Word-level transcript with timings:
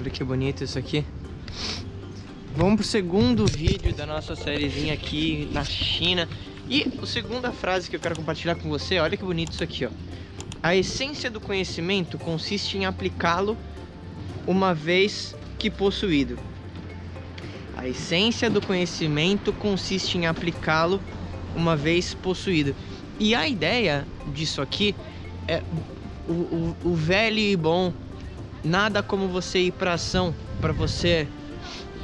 Olha 0.00 0.08
que 0.08 0.24
bonito 0.24 0.64
isso 0.64 0.78
aqui. 0.78 1.04
Vamos 2.56 2.76
pro 2.76 2.84
segundo 2.84 3.44
vídeo 3.44 3.92
da 3.92 4.06
nossa 4.06 4.34
sériezinha 4.34 4.94
aqui 4.94 5.46
na 5.52 5.62
China. 5.62 6.26
E 6.70 6.90
a 7.02 7.04
segunda 7.04 7.52
frase 7.52 7.90
que 7.90 7.96
eu 7.96 8.00
quero 8.00 8.16
compartilhar 8.16 8.54
com 8.54 8.70
você, 8.70 8.98
olha 8.98 9.14
que 9.14 9.22
bonito 9.22 9.52
isso 9.52 9.62
aqui, 9.62 9.84
ó. 9.84 9.90
A 10.62 10.74
essência 10.74 11.30
do 11.30 11.38
conhecimento 11.38 12.16
consiste 12.16 12.78
em 12.78 12.86
aplicá-lo 12.86 13.58
uma 14.46 14.72
vez 14.72 15.36
que 15.58 15.68
possuído. 15.68 16.38
A 17.76 17.86
essência 17.86 18.48
do 18.48 18.62
conhecimento 18.62 19.52
consiste 19.52 20.16
em 20.16 20.26
aplicá-lo 20.26 20.98
uma 21.54 21.76
vez 21.76 22.14
possuído. 22.14 22.74
E 23.18 23.34
a 23.34 23.46
ideia 23.46 24.06
disso 24.32 24.62
aqui 24.62 24.94
é 25.46 25.62
o, 26.26 26.32
o, 26.32 26.76
o 26.84 26.94
velho 26.94 27.38
e 27.38 27.54
bom 27.54 27.92
nada 28.62 29.02
como 29.02 29.28
você 29.28 29.60
ir 29.60 29.72
para 29.72 29.94
ação 29.94 30.34
para 30.60 30.72
você 30.72 31.26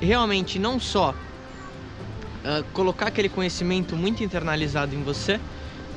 realmente 0.00 0.58
não 0.58 0.80
só 0.80 1.10
uh, 1.10 2.64
colocar 2.72 3.08
aquele 3.08 3.28
conhecimento 3.28 3.96
muito 3.96 4.22
internalizado 4.22 4.94
em 4.94 5.02
você, 5.02 5.40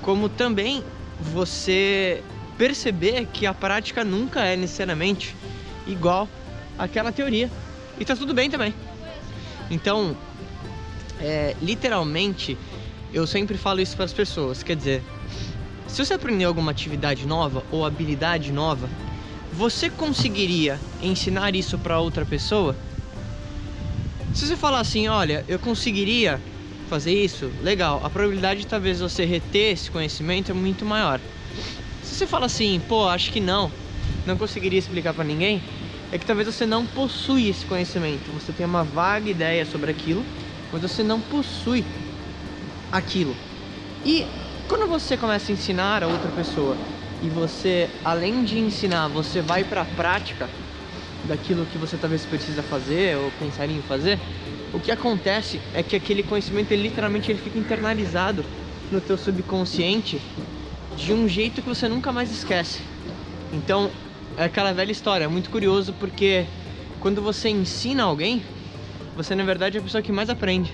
como 0.02 0.28
também 0.28 0.84
você 1.20 2.24
perceber 2.58 3.28
que 3.32 3.46
a 3.46 3.54
prática 3.54 4.04
nunca 4.04 4.42
é 4.42 4.56
necessariamente 4.56 5.36
igual 5.88 6.28
àquela 6.78 7.12
teoria. 7.12 7.50
E 8.00 8.06
tá 8.06 8.16
tudo 8.16 8.34
bem 8.34 8.50
também. 8.50 8.74
Então, 9.70 10.18
é, 11.20 11.56
literalmente, 11.62 12.58
eu 13.14 13.28
sempre 13.28 13.58
falo 13.58 13.80
isso 13.80 13.96
para 13.96 14.06
as 14.06 14.14
pessoas. 14.14 14.64
Quer 14.64 14.76
dizer, 14.76 15.04
se 15.88 16.04
você 16.04 16.14
aprender 16.14 16.46
alguma 16.46 16.72
atividade 16.72 17.28
nova 17.28 17.64
ou 17.72 17.86
habilidade 17.86 18.52
nova, 18.52 18.90
você 19.54 19.90
conseguiria 19.90 20.80
ensinar 21.02 21.56
isso 21.56 21.78
para 21.78 22.00
outra 22.00 22.26
pessoa? 22.26 22.76
Se 24.34 24.48
você 24.48 24.56
falar 24.56 24.80
assim, 24.80 25.08
olha, 25.08 25.44
eu 25.48 25.60
conseguiria 25.60 26.42
fazer 26.90 27.14
isso, 27.14 27.52
legal. 27.62 28.02
A 28.04 28.10
probabilidade 28.10 28.62
de 28.62 28.68
talvez 28.68 29.00
você 29.00 29.26
reter 29.26 29.74
esse 29.74 29.92
conhecimento 29.92 30.52
é 30.52 30.54
muito 30.54 30.86
maior. 30.86 31.20
Se 32.04 32.16
você 32.16 32.28
fala 32.28 32.46
assim, 32.46 32.82
pô, 32.88 33.08
acho 33.08 33.32
que 33.32 33.40
não, 33.40 33.72
não 34.26 34.38
conseguiria 34.38 34.80
explicar 34.80 35.14
para 35.14 35.24
ninguém, 35.24 35.62
é 36.12 36.18
que 36.18 36.26
talvez 36.26 36.48
você 36.48 36.66
não 36.66 36.86
possui 36.86 37.50
esse 37.50 37.66
conhecimento. 37.66 38.32
Você 38.32 38.52
tem 38.52 38.66
uma 38.66 38.84
vaga 38.84 39.30
ideia 39.30 39.66
sobre 39.66 39.92
aquilo, 39.92 40.24
mas 40.72 40.82
você 40.82 41.04
não 41.04 41.20
possui 41.20 41.84
aquilo. 42.92 43.36
E 44.06 44.26
quando 44.68 44.90
você 44.90 45.16
começa 45.16 45.52
a 45.52 45.54
ensinar 45.54 46.04
a 46.04 46.08
outra 46.08 46.32
pessoa 46.32 46.76
e 47.22 47.30
você, 47.30 47.90
além 48.04 48.44
de 48.44 48.60
ensinar, 48.60 49.08
você 49.08 49.42
vai 49.42 49.64
para 49.64 49.82
a 49.82 49.86
prática 49.86 50.50
daquilo 51.24 51.66
que 51.66 51.78
você 51.78 51.96
talvez 51.98 52.26
precisa 52.26 52.64
fazer 52.64 53.16
ou 53.18 53.30
pensaria 53.32 53.78
em 53.78 53.82
fazer, 53.82 54.20
o 54.74 54.80
que 54.80 54.92
acontece 54.92 55.60
é 55.74 55.84
que 55.84 55.96
aquele 55.96 56.24
conhecimento 56.24 56.72
ele, 56.72 56.84
literalmente 56.84 57.32
ele 57.32 57.40
fica 57.40 57.60
internalizado 57.60 58.44
no 58.90 59.00
teu 59.00 59.18
subconsciente 59.18 60.20
de 60.96 61.14
um 61.14 61.28
jeito 61.28 61.62
que 61.62 61.70
você 61.70 61.88
nunca 61.88 62.12
mais 62.12 62.32
esquece. 62.32 62.80
Então, 63.54 63.92
é 64.38 64.46
aquela 64.46 64.74
velha 64.74 64.92
história, 64.92 65.26
é 65.26 65.28
muito 65.28 65.50
curioso 65.50 65.94
porque 65.94 66.46
quando 67.00 67.22
você 67.22 67.50
ensina 67.50 68.04
alguém, 68.04 68.42
você 69.16 69.36
na 69.36 69.44
verdade 69.44 69.78
é 69.78 69.80
a 69.80 69.84
pessoa 69.84 70.02
que 70.02 70.12
mais 70.12 70.30
aprende. 70.30 70.72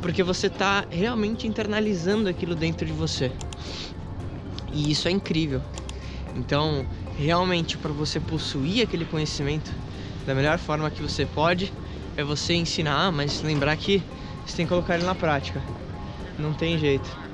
Porque 0.00 0.22
você 0.22 0.46
está 0.46 0.84
realmente 0.90 1.46
internalizando 1.46 2.28
aquilo 2.28 2.54
dentro 2.54 2.86
de 2.86 2.92
você. 2.92 3.32
E 4.76 4.90
isso 4.90 5.08
é 5.08 5.10
incrível. 5.10 5.62
Então, 6.36 6.86
realmente 7.16 7.78
para 7.78 7.92
você 7.92 8.20
possuir 8.20 8.82
aquele 8.82 9.06
conhecimento 9.06 9.72
da 10.26 10.34
melhor 10.34 10.58
forma 10.58 10.90
que 10.90 11.00
você 11.00 11.24
pode, 11.24 11.72
é 12.14 12.22
você 12.22 12.52
ensinar, 12.52 13.10
mas 13.10 13.42
lembrar 13.42 13.74
que 13.78 14.02
você 14.44 14.58
tem 14.58 14.66
que 14.66 14.70
colocar 14.70 14.96
ele 14.96 15.04
na 15.04 15.14
prática. 15.14 15.62
Não 16.38 16.52
tem 16.52 16.78
jeito. 16.78 17.25